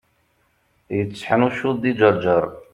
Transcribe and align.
Yetteḥnuccuḍ 0.97 1.75
di 1.83 1.93
Ǧerǧer. 1.99 2.45